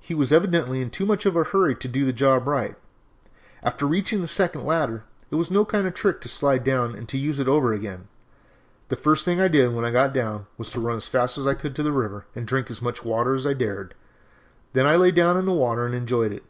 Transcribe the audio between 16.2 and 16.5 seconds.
it.